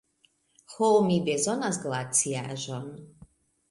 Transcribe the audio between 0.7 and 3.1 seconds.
Ho, mi bezonas glaciaĵon.